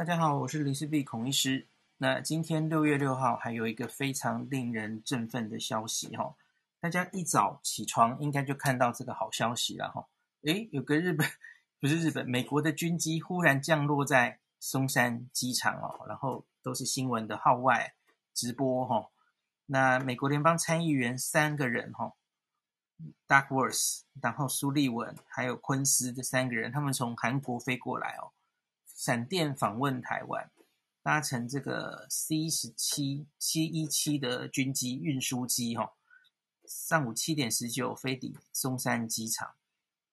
[0.00, 1.68] 大家好，我是林氏璧孔医师。
[1.98, 6.34] 那今天六月六号还有一个非常令人振奋的消息哈，
[6.80, 10.08] 大家一早起床应该就看到这个好消息了哈。
[10.46, 11.28] 诶，有个日本
[11.80, 17.92] 不是日本，美国的军机忽然降落在松山机场哦，然后都是新闻的号外
[18.32, 19.10] 直播哈。
[19.66, 22.14] 那美国联邦参议员三个人哈
[23.28, 28.32] ，Duckworth，然后苏利文还有昆斯这三个人，他们从韩国飞过来哦。
[29.02, 30.50] 闪电访问台湾，
[31.02, 35.94] 搭乘这个 C 十七七一七的军机运输机，哈，
[36.66, 39.54] 上午七点十九飞抵松山机场，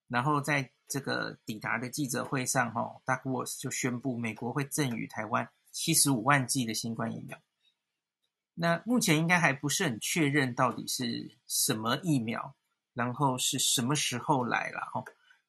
[0.07, 7.37] 然后在这个抵达的记者会上，哈，Duckworth 就宣布美国会赠予台湾七十五万剂的新冠疫苗。
[8.53, 12.55] 那目前应该还不是很确认到底是什么疫苗，
[12.93, 15.03] 然后是什么时候来了，哈。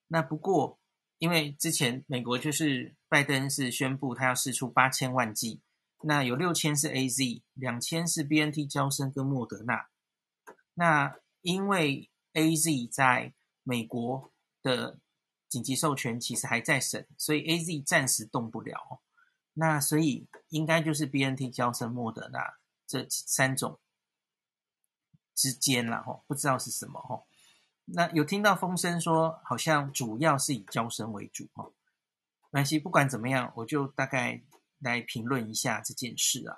[0.09, 0.78] 那不过。
[1.19, 5.63] 因为之前美国就是拜登是宣布他要试出八千万剂，
[6.03, 9.89] 那有六千是 AZ，两千是 BNT 娇生跟莫德纳。
[10.75, 15.01] 那因为 AZ 在美国的
[15.49, 19.03] 紧急授权其实还在审，所以 AZ 暂时动不了。
[19.55, 23.81] 那所以应该就是 BNT 娇生、莫德纳这三种
[25.35, 27.28] 之间了吼，不知道是什么吼。
[27.91, 31.71] 那有听到风声说，好像主要是以娇生为主哈。
[32.51, 34.43] 没关系，不管怎么样，我就大概
[34.79, 36.57] 来评论一下这件事啊。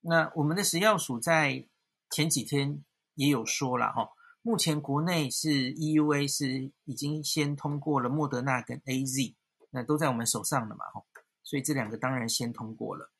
[0.00, 1.66] 那我们的食药署在
[2.10, 2.82] 前几天
[3.14, 9.34] 也有说了哈，目前国内是 EUA 是已经先通过了莫德纳跟 AZ，
[9.70, 11.02] 那都在我们手上了嘛哈，
[11.42, 13.10] 所以这两个当然先通过了。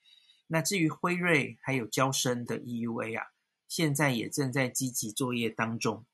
[0.47, 3.27] 那至于辉瑞还有交生的 EUA 啊，
[3.67, 6.07] 现在也正在积极作业当中。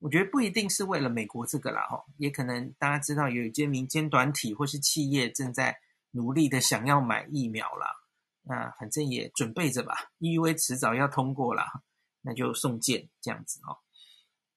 [0.00, 5.78] 我觉得不一定是为了美国这个啦，哈，也可能大家知道有一些民间团体或是企业正在
[6.10, 7.86] 努力的想要买疫苗啦，
[8.42, 11.80] 那反正也准备着吧，EUA 迟早要通过啦，
[12.20, 13.78] 那就送件这样子哈。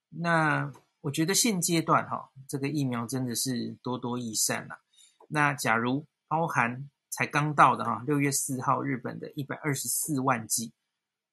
[0.09, 4.81] 那我觉得现阶段哈，这个疫苗真的是多多益善啦。
[5.29, 10.73] 那假如包含才刚到的哈，六月四号日本的一百二十四万剂，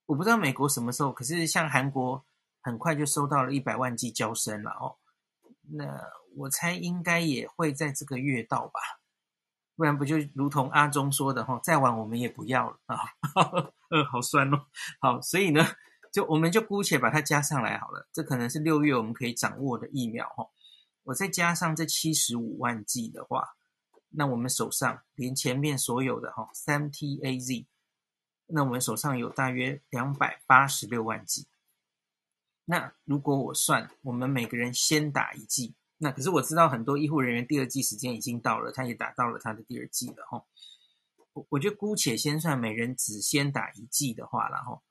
[0.07, 2.25] 我不知道美国什么时候，可是像韩国。
[2.65, 4.97] 很快就收到了一百万剂交生了哦，
[5.71, 5.85] 那
[6.35, 8.81] 我猜应该也会在这个月到吧，
[9.77, 12.99] 不然不就如同阿中说的哈，再晚我们也不要了啊，
[13.93, 14.65] 呃，好酸哦，
[14.99, 15.63] 好，所以呢，
[16.11, 20.49] 就我们就姑且把它加上来好了，这可能是六月我们可以掌握的疫苗哈，
[21.03, 23.57] 我再加上这七十五万剂的话，
[24.09, 27.67] 那我们手上连前面所有的哈三 T A Z，
[28.47, 31.47] 那我们手上有大约两百八十六万剂。
[32.67, 40.43] 那如果我算，我们每个人先打一剂，那可是我知道很多医护人员第二剂时间已经到了，他也打到了他的第二剂了哈。
[41.35, 44.83] 我我就姑且先算每人只先打一剂的话，然后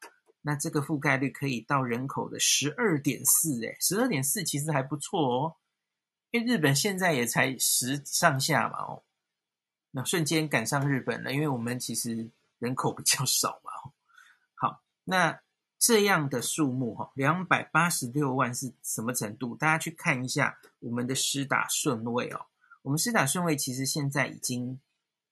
[0.42, 5.56] 那这个覆盖率可以到人口的十二点四，诶，十二点四其实还不错哦，
[6.30, 9.04] 因为日本现在也才十上下嘛哦，
[9.90, 12.30] 那瞬间赶上日本了，因为我们其实
[12.60, 13.72] 人口比较少嘛。
[14.54, 15.42] 好，那。
[15.86, 19.54] 这样的数目哈，两百八十六万是什么程度？
[19.54, 22.46] 大家去看一下我们的施打顺位哦。
[22.84, 24.80] 我们施打顺位其实现在已经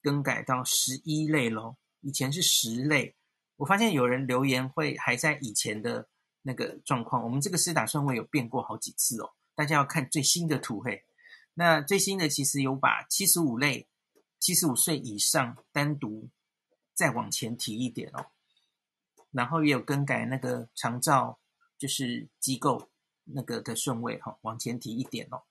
[0.01, 3.15] 更改到十一类喽，以前是十类。
[3.55, 6.09] 我发现有人留言会还在以前的
[6.41, 7.23] 那个状况。
[7.23, 11.05] 我们这个施打顺位有变过好几次哦，大家要看最新的图嘿。
[11.53, 13.87] 那最新的其实有把七十五类、
[14.37, 16.27] 七十五岁以上单独
[16.93, 18.25] 再往前提一点哦。
[19.31, 21.39] 然后也有更改那个长照，
[21.77, 22.89] 就是机构
[23.23, 25.43] 那个的顺位哈，往前提一点哦。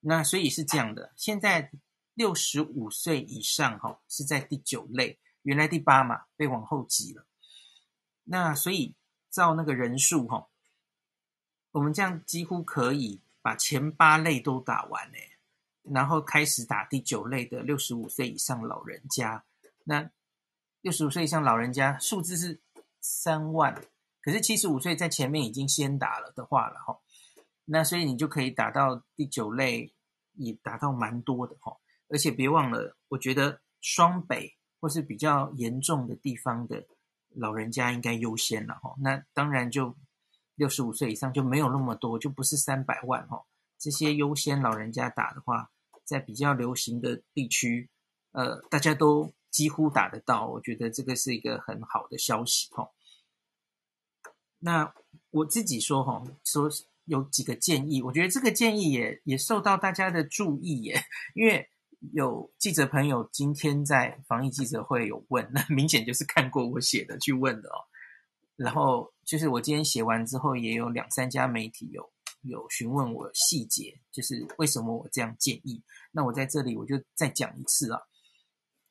[0.00, 1.70] 那所以是这样的，现在
[2.12, 7.26] 六十五岁以上哈是在第九类，原来第八嘛被往后挤了。
[8.24, 8.94] 那所以
[9.30, 10.48] 照那个人数哈，
[11.70, 15.38] 我们这样几乎可以把前八类都打完哎，
[15.82, 19.44] 然后开始打第九类的六十五岁以上老人家。
[19.84, 20.10] 那
[20.82, 22.60] 六十五岁以上老人家数字是。
[23.10, 23.74] 三万，
[24.20, 27.00] 可是七十五岁在前面已经先打了的话了哈，
[27.64, 29.94] 那所以你就可以打到第九类，
[30.34, 31.78] 也打到蛮多的哈，
[32.10, 36.86] 而且别忘了，我觉得双北或是比较严重的地方的
[37.30, 39.96] 老人家应该优先了哈，那当然就
[40.54, 43.42] 六十五岁以上就没有那么多，就不是三百万哈，
[43.78, 45.70] 这些优先老人家打的话，
[46.04, 47.88] 在比较流行的地区，
[48.32, 49.32] 呃，大家都。
[49.50, 52.86] 几乎打得到，我觉得这个是一个很好的消息哈。
[54.58, 54.92] 那
[55.30, 56.68] 我自己说哈，说
[57.04, 61.00] 有几个建议，我觉得这个建议也也受到大家的注意耶。
[61.34, 61.68] 因为
[62.12, 67.78] 有记者朋友今天在防疫记者会有问，那明显就是看过我写的去问的哦。
[68.56, 72.10] 然后就是我今天写完之后，也有两三家媒体有
[72.42, 75.82] 有询问我细节，就是为什么我这样建议。
[76.10, 78.00] 那我在这里我就再讲一次啊。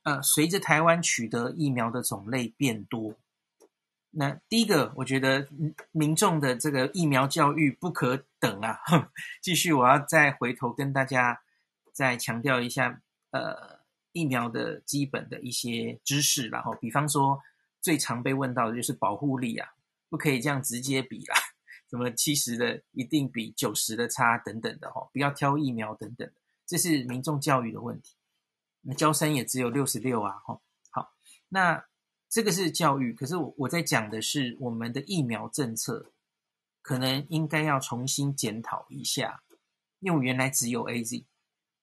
[0.03, 3.13] 呃，随着台湾取得疫苗的种类变多，
[4.17, 5.47] 那第一个我觉得
[5.91, 8.79] 民众的这个疫苗教育不可等啊。
[9.41, 11.41] 继续，我要再回头跟大家。
[11.97, 13.79] 再强调一下，呃，
[14.11, 17.41] 疫苗的基本的一些知识，然后，比方说
[17.81, 19.67] 最常被问到的就是保护力啊，
[20.07, 21.35] 不可以这样直接比啦，
[21.89, 26.33] 什么七十的一定比九十的差等等的哈，不要挑疫苗等等的，
[26.67, 28.15] 这是民众教育的问题。
[28.81, 30.61] 那娇生也只有六十六啊，哈，
[30.91, 31.15] 好，
[31.49, 31.83] 那
[32.29, 36.11] 这个是教育，可是我我在讲的是我们的疫苗政策，
[36.81, 39.43] 可能应该要重新检讨一下，
[39.99, 41.23] 因为原来只有 AZ。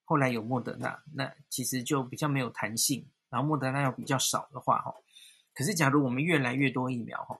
[0.07, 4.93] 后来有莫德纳，那其实就比较没有弹性，然后莫德纳又比较少的话，哈，
[5.55, 7.39] 可是假如我们越来越多疫苗，哈，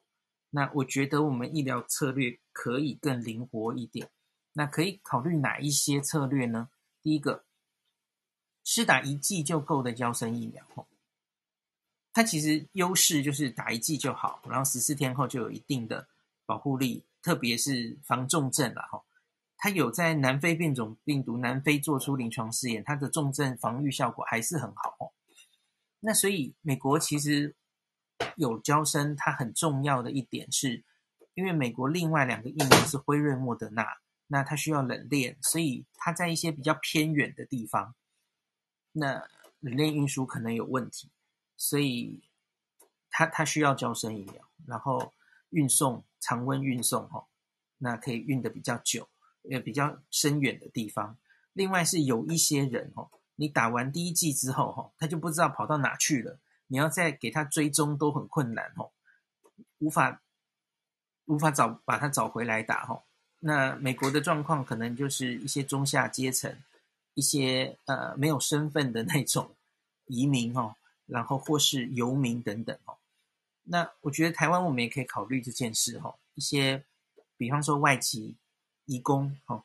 [0.49, 4.09] 那我觉得我们医疗策略可以更灵活一点。
[4.53, 6.69] 那可以考虑哪一些策略呢？
[7.03, 7.43] 第一个，
[8.63, 10.87] 施打一剂就够的娇生疫苗，哈，
[12.15, 16.07] 它其实优势就是打一剂就好，然后十四天后就有一定的
[16.45, 19.03] 保护力，特别是防重症了，哈。
[19.57, 25.11] 它有在南非变种病毒南非做出临床试验，它的重症防御效果还是很好哦。
[25.99, 27.53] 那所以美国其实
[28.37, 30.85] 有交生，它很重要的一点是，
[31.33, 33.85] 因为美国另外两个疫苗是辉瑞、莫德纳，
[34.27, 37.93] 那它需要冷链，所以它在一些比较偏远的地方，
[38.93, 39.27] 那
[39.59, 41.09] 冷链运输可能有问题，
[41.57, 42.21] 所以
[43.09, 44.35] 它它需要娇生疫苗，
[44.65, 45.13] 然后
[45.49, 47.25] 运送常温运送哈，
[47.77, 49.07] 那可以运得比较久。
[49.51, 51.19] 呃，比较深远的地方。
[51.53, 56.39] 另外是有一些人哦，你打完第一剂之后哈，他就不知道跑到哪去了。
[56.65, 58.89] 你要再给他追踪都很困难哦，
[59.77, 60.19] 无法
[61.25, 63.03] 无法找把他找回来打哈。
[63.41, 66.57] 那美国的状况可能就是一些中下阶层，
[67.13, 69.55] 一些呃没有身份的那种
[70.07, 70.75] 移民哦，
[71.07, 72.97] 然后或是游民等等哦。
[73.63, 76.83] 那我觉得台湾我们也可以考虑这件事哈，一些
[77.37, 78.35] 比方说外籍。
[78.87, 79.63] 移工，哦，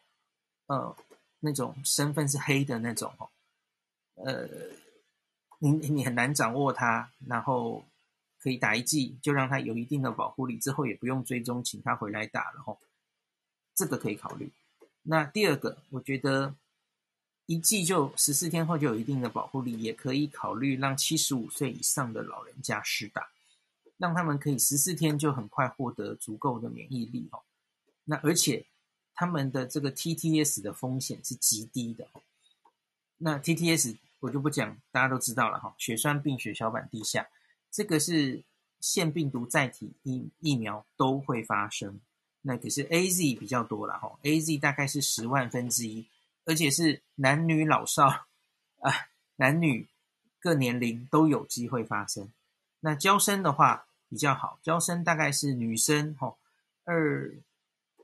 [0.65, 0.97] 呃，
[1.41, 3.29] 那种身份是黑的那种，哦，
[4.15, 4.49] 呃，
[5.59, 7.85] 你你很难掌握他，然后
[8.39, 12.79] 可以打一剂，就让他有一定的保护力，之后也不用追踪，请他回来打了，吼，
[13.75, 14.51] 这个可以考虑。
[15.03, 16.55] 那第二个，我觉得
[17.51, 23.29] 一剂就十四天后就有一定的保护力，也可以考虑让七十五岁以上的老人家施打，
[23.99, 27.43] 让他们可以十四天就很快获得足够的免疫力，哦，
[28.05, 28.65] 那而且。
[29.13, 32.09] 他们的这个 TTS 的风险是极低的，
[33.19, 37.29] 那 TTS 我就不讲，大家都知道了哈，血栓病、血小板低下，
[37.71, 38.43] 这个是
[38.81, 42.01] 腺病毒载体疫疫苗都会发生，
[42.41, 46.07] 那可是 AZ 比较多了哈，AZ 大概是十万分之一，
[46.51, 48.09] 而且是男女老少
[48.81, 49.87] 啊，男女
[50.41, 52.29] 各年龄都有机会发生。
[52.81, 56.35] 那娇生的话比较好，娇生大概是女生哈
[56.85, 57.33] 二。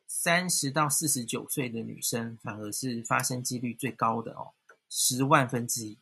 [0.08, 4.52] 三十到四十九岁的女生反而是发生几率最高的哦，
[4.88, 5.98] 十万分之一。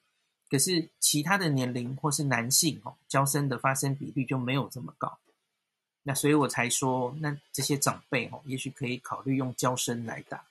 [0.51, 5.19] 可是其他的年龄或是男性哦，娇生的发生比率就没有这么高。
[6.03, 10.45] 那所以我才说，那这些长辈哦，也许可以考虑用娇生来打，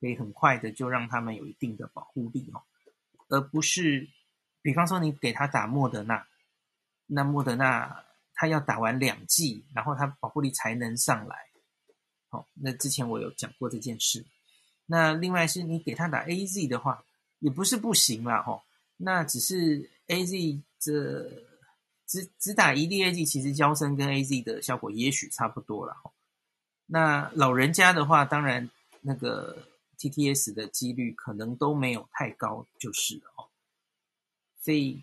[0.00, 2.62] 可以很快的就让他们有一定的保护力哦，
[3.28, 4.08] 而不是，
[4.62, 6.26] 比方说你给他打莫德纳，
[7.06, 11.36] 那莫德纳他要打完两剂，然后他保护力才能上来。
[12.28, 14.24] 好，那之前我有讲过这件事。
[14.86, 17.04] 那另外是你给他打 AZ 的话，
[17.40, 18.62] 也不是不行啦，吼。
[18.96, 21.30] 那只是 AZ 这
[22.06, 26.12] 只只打一粒 AZ，其实交生跟 AZ 的效果也许差不多了，吼。
[26.86, 29.58] 那老人家的话，当然那个
[29.98, 33.48] TTS 的几率可能都没有太高，就是了，哦。
[34.60, 35.02] 所以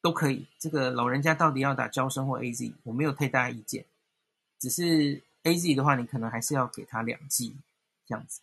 [0.00, 0.46] 都可以。
[0.58, 3.84] 这个老人家到底要打招生或 AZ，我没有太大意见，
[4.58, 5.22] 只是。
[5.44, 7.54] AZ 的话，你可能还是要给他两剂
[8.06, 8.40] 这样子。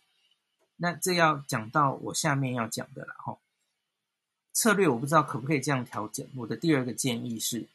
[0.76, 3.38] 那这要讲到我下面要讲的了哈。
[4.52, 6.24] 策略我不知道可不可以这样调整。
[6.36, 7.66] 我的第二个建议是，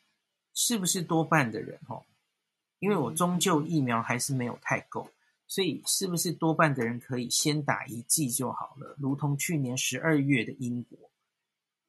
[0.53, 2.01] 是不是多半的人哈？
[2.79, 5.11] 因为我终究疫苗还是没有太够，
[5.47, 8.95] 所以是不是多半的人可以先打一剂就好了？
[8.99, 10.97] 如同去年十二月的英国，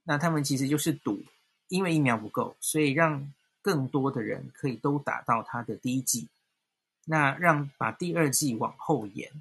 [0.05, 1.23] 那他们其实就是赌，
[1.69, 6.29] 因为疫苗不够，所以让更多的人可以都打到他的第一剂。
[7.05, 9.33] 那让把第二剂往后延，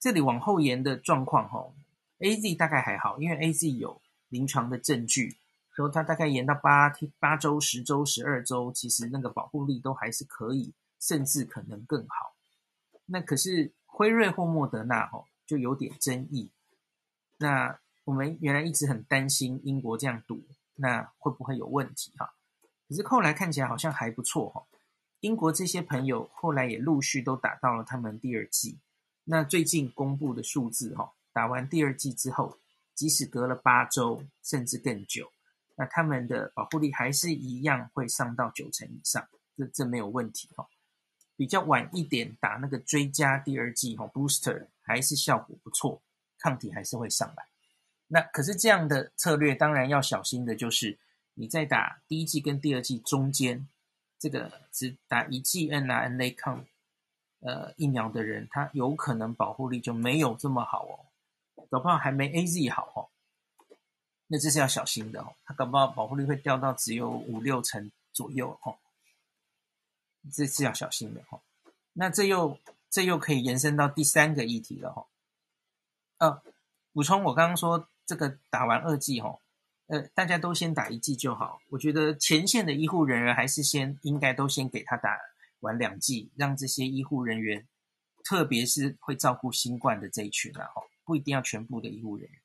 [0.00, 1.72] 这里往后延的状况哈
[2.18, 4.00] ，AZ 大概还好，因为 AZ 有
[4.30, 5.36] 临床的证据，
[5.76, 12.29] 说它大概延到八、八周、十周、十二周，其实那个保护力都还是可以，甚至可能更好。
[13.12, 16.50] 那可是辉瑞或莫德纳哦，就有点争议。
[17.38, 20.44] 那我们原来一直很担心英国这样赌，
[20.76, 22.34] 那会不会有问题哈？
[22.88, 24.64] 可是后来看起来好像还不错哈。
[25.20, 28.78] 英国这些朋友后来也陆续都打到了他们第二剂。
[29.24, 32.58] 那最近公布的数字哈，打完第二剂之后，
[32.94, 35.30] 即使隔了八周甚至更久，
[35.76, 40.66] 那他们的保护力还是一样会上到九成以上，这这没有问题哈。
[41.40, 46.02] 比较晚一点打那个追加第二剂哈，booster 还是效果不错，
[46.38, 47.46] 抗体还是会上来。
[48.08, 50.98] 那可是这样的策略，当然要小心的就是
[51.32, 53.66] 你在打第一剂跟第二剂中间，
[54.18, 56.66] 这个只打一剂 n r n a 抗
[57.40, 61.64] 呃疫苗的人，他有可能保护力就没有这么好哦。
[61.70, 63.08] 搞不好还没 AZ 好哦，
[64.26, 65.32] 那这是要小心的哦。
[65.46, 68.76] 他搞不好保护力会掉到只有五六成左右哦，
[70.32, 71.40] 这是要小心的哦。
[71.92, 72.58] 那这又
[72.88, 75.06] 这又可以延伸到第三个议题了哦。
[76.18, 76.42] 呃，
[76.92, 79.40] 补充我刚刚说这个打完二剂哦，
[79.86, 81.60] 呃，大家都先打一剂就好。
[81.70, 85.18] 我觉得前线的医护人员还是先应该都先给他打
[85.60, 87.66] 完两剂，让这些医护人员，
[88.24, 90.82] 特别是会照顾新冠的这一群啊哦。
[91.04, 92.40] 不一定要全部的医护人员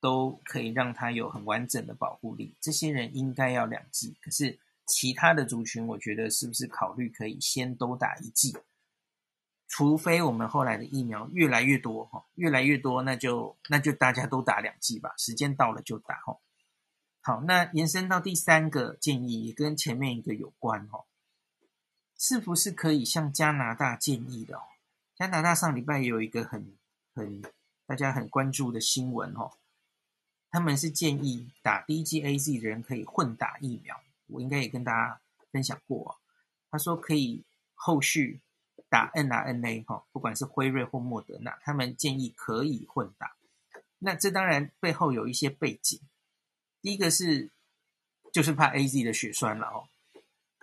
[0.00, 4.16] 都可以让他有很完整的保护力，这些人应该要两剂。
[4.20, 8.56] 可是其他的族群，我觉得是不是考虑可以先都打一剂？
[9.68, 15.12] 除非我们后来的疫苗越来越多，哈，越来越多，那就那就大家都打两剂吧。
[15.18, 16.38] 时间到了就打，哈。
[17.20, 21.04] 好，那延伸到第三个建议，也跟前面一个有关，哈，
[22.16, 24.60] 是不是可以向加拿大建议的？
[25.16, 26.76] 加拿大上礼拜有一个很
[27.14, 27.42] 很。
[27.88, 29.52] 大家很关注的新闻哦，
[30.50, 33.96] 他们是建议打第一剂 AZ 的人可以混打疫苗。
[34.26, 36.18] 我应该也跟大家分享过，
[36.70, 38.40] 他说可以后续
[38.88, 43.36] 打 mRNA 哈，不管是辉瑞或莫德纳，他们建议可以混打。
[43.98, 46.00] 那这当然背后有一些背景，
[46.82, 47.50] 第一个是
[48.32, 49.88] 就是怕 AZ 的血栓了哦，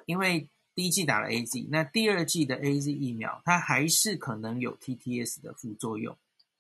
[0.06, 6.18] 因为第一剂打了 AZ，那第二剂的 AZ 疫苗它还是可能有 TTS 的副作用。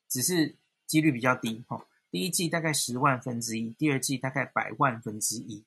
[0.09, 0.55] 只是
[0.85, 5.63] 几率比较低哈，第一剂大概十万分之一，第二剂大概百万分之一，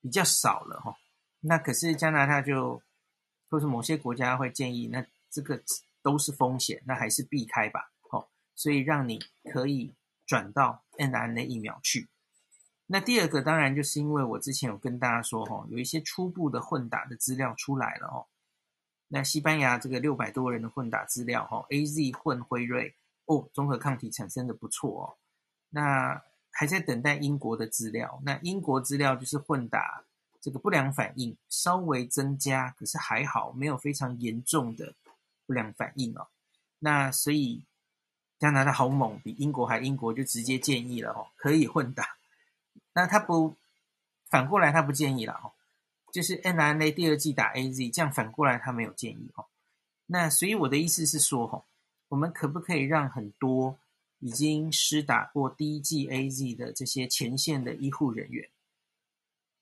[0.00, 0.96] 比较少了哈。
[1.40, 2.82] 那可是加拿大就
[3.48, 5.62] 或是某些国家会建议，那这个
[6.02, 7.92] 都是风险，那还是避开吧。
[8.10, 9.18] 好，所以让你
[9.52, 9.94] 可以
[10.26, 12.08] 转到 mRNA 疫苗去。
[12.86, 18.26] 那第二个当然就是因为我之前有跟大家说哈，有一些初步的混打的资料出来了哦。
[19.08, 22.94] 那西班牙这个六百多人的混打资料哈，AZ 混辉瑞。
[23.26, 25.06] 哦，综合抗体产生的不错哦，
[25.68, 28.20] 那还在等待英国的资料。
[28.24, 30.04] 那英国资料就是混打，
[30.40, 34.94] 这个不良反应稍微增加，可是还好，没有非常严重的
[35.46, 36.28] 不良反应哦。
[36.78, 37.62] 那所以
[38.38, 42.16] 加拿大好猛，比英国还英国就直接建议了哦，可以混打。
[42.92, 43.56] 那他不
[44.28, 45.52] 反过来，他不建议了哦，
[46.12, 49.46] 就是 n r n a 第二剂打 AZ，这样反过来他没有建议哦。
[50.06, 51.64] 那所以我的意思是说哦。
[52.10, 53.78] 我们可不可以让很多
[54.20, 58.48] 已经施打过第一剂 AZ 的这些前线的医护人员，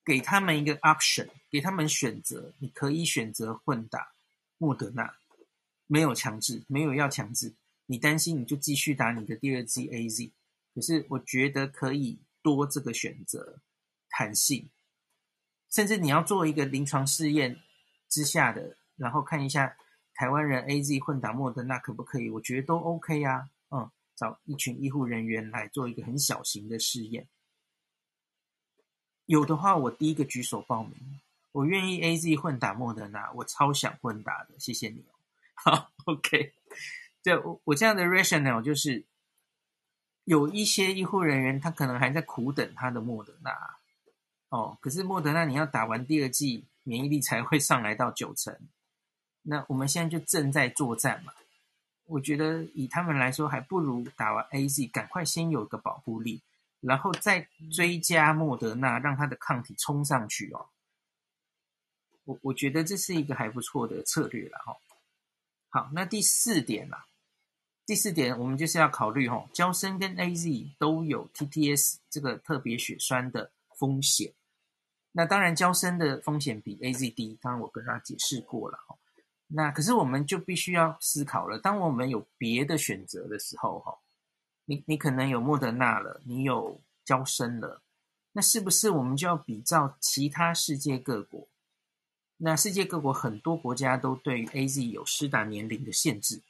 [0.04, 4.12] 给他们一个 option，给他们选择，你可以选择混打
[4.58, 5.16] 莫德纳，
[5.86, 7.54] 没有强制，没有要强制，
[7.86, 10.30] 你担心你就继续打你的第二剂 AZ。
[10.74, 13.60] 可是我觉得可以多这个选择
[14.10, 14.68] 弹性，
[15.70, 17.60] 甚至你要做一个临床试验
[18.08, 19.76] 之下的，然后看一下。
[20.14, 22.28] 台湾人 AZ 混打莫德纳可不可以？
[22.28, 23.50] 我觉得都 OK 呀、
[24.18, 27.28] 找一群医护人员来做一个很小型的试验。
[29.26, 31.20] 有的话，我第一个举手报名。
[31.52, 34.58] 我愿意 AZ 混打莫德纳，我超想混打的。
[34.58, 35.14] 谢谢你哦。
[35.54, 36.52] 好，OK。
[37.22, 39.04] 对，我我这样的 rational 就是，
[40.24, 43.56] 有一些医护人员他可能还在苦等他的莫德纳。
[44.48, 48.58] 哦，可是莫德纳你要打完第二剂，免疫力才会上来到九成。
[49.42, 51.32] 那我们现在就正在作战嘛，
[52.08, 56.40] 我觉得以他们来说，还不如打完 AZ，赶快先有个保护力，
[56.80, 60.66] 然后再追加莫德纳，让他的抗体冲上去哦。
[62.24, 64.76] 我我觉得这是一个还不错的策略了哈。
[65.70, 67.06] 好，那第四点啦，
[67.86, 74.32] 第四点我们就是要考虑哈，娇生跟 AZ 都有 TTS 这个特别血栓的风险。
[75.12, 78.97] 那当然胶生的风险比 AZ 低，当然我跟大家解释过了哈。
[79.48, 81.58] 那可是我们就必须要思考了。
[81.58, 83.98] 当我们有别的选择的时候，哈，
[84.66, 87.82] 你你可能有莫德纳了，你有交生了，
[88.32, 91.48] 那是不是我们就要比照其他世界各国？
[92.36, 96.42] 那世界各国很多国家都对于 AZ 有施打年龄的限制，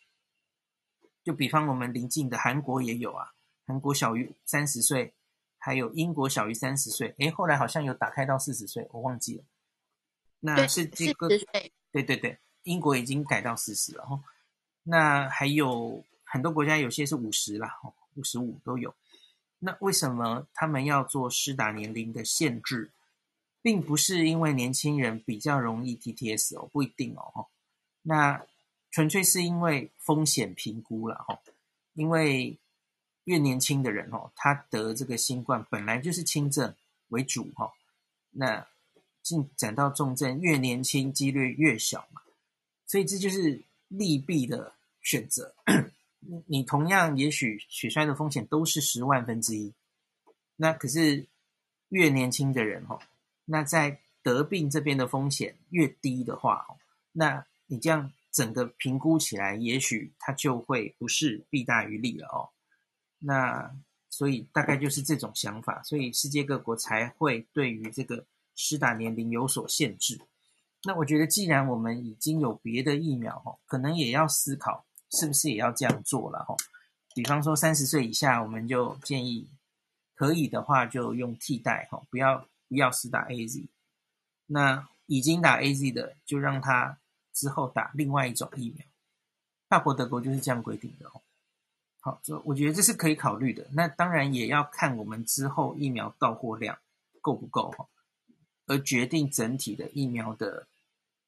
[1.25, 3.33] 就比方我们邻近的韩国也有啊，
[3.67, 5.15] 韩国小于三十岁，
[5.57, 9.45] 还有英国小于三十岁，诶，后来好像有打开到四十岁，我忘记了。
[10.41, 11.39] 那世界各对
[11.91, 14.21] 对对对，英国已经改到四十了哈。
[14.83, 17.79] 那还有很多国家有些是五十啦，
[18.15, 18.95] 五十五都有。
[19.59, 22.91] 那为什么他们要做施打年龄的限制？
[23.61, 27.47] 并不是因为年轻人比较容易 TTS 哦，不一定哦。
[28.03, 28.47] 那
[28.91, 31.41] 纯粹是因为风险评估了哈。
[31.95, 32.57] 因为
[33.25, 36.75] 越年轻的人哦，他得这个新冠本来就是轻症
[37.09, 37.73] 为主哈。
[38.31, 38.67] 那
[39.23, 42.23] 进展到重症，越年轻几率越小嘛。
[42.89, 45.55] 所以这就是利弊的选择。
[46.47, 49.73] 你同样也许血栓的风险都是十万分之一，
[50.57, 51.29] 那可是
[51.91, 52.99] 越年轻的人哈，
[53.45, 56.67] 那在得病这边的风险越低的话，
[57.13, 62.51] 那你这样整个评估起来，也许它就会不是弊大于利了哦。
[63.21, 63.73] 那
[64.11, 68.27] 所以大概就是这种想法，所以世界各国才会对于这个
[68.57, 70.21] 施打年龄有所限制。
[70.85, 74.85] 那我觉得，既然我们已经有别的疫苗哈，可能也要思考。
[75.11, 76.55] 是不是也要这样做了哈？
[77.15, 79.49] 比方说三十岁以下，我们就建议
[80.15, 83.67] 可以的话就用替代哈，不要不要施打 AZ。
[84.45, 86.99] 那已经打 AZ 的，就让他
[87.33, 88.85] 之后打另外一种疫苗。
[89.71, 91.23] 法国、德国就是这样规定的哦。
[92.01, 93.67] 好，就我觉得这是可以考虑的。
[93.73, 96.79] 那当然也要看我们之后疫苗到货量
[97.23, 97.89] 够不够哈，
[98.69, 100.69] 而决定整体的疫苗的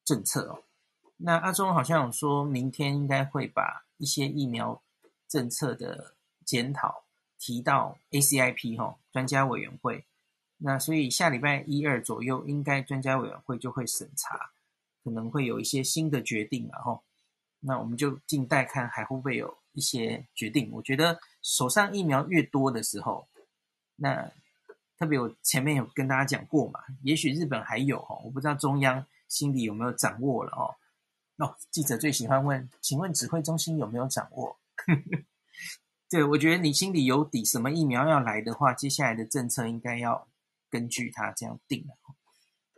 [0.05, 0.63] 政策哦。
[1.17, 4.81] 那阿中好像有说，明天应该会把一些疫苗
[5.27, 7.03] 政策的检讨
[7.37, 10.05] 提到 ACIP 哈专家委员会。
[10.57, 14.51] 那所以下礼拜一二左右，应该专家委员会就会审查，
[15.03, 17.01] 可能会有一些新的决定了哈。
[17.59, 20.69] 那我们就静待看还会不会有一些决定。
[20.71, 23.27] 我觉得手上疫苗越多的时候，
[23.95, 24.31] 那
[25.01, 30.69] 特别我前面有跟大家讲过嘛，也许日本还有哦，我不知道中央心里有没有掌握了哦。
[31.43, 34.59] 哦，记者最喜欢问，请问指挥中心有没有掌握？
[36.07, 40.27] 对，我觉得你心里有底，什么疫苗要来的话，接下来的政策应该要
[40.69, 41.97] 根据它这样定了。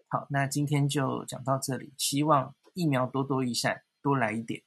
[0.07, 4.63] 好，那今天就讲到这里，希望疫苗多多益善，多来一点。